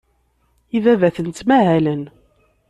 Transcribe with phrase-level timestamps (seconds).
[0.77, 2.03] Ibabaten ttmahalen.